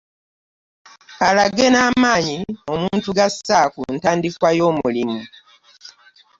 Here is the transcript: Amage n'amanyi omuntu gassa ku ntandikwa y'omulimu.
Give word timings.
Amage 1.27 1.65
n'amanyi 1.73 2.37
omuntu 2.73 3.09
gassa 3.17 3.59
ku 3.73 3.81
ntandikwa 3.97 4.49
y'omulimu. 4.57 5.19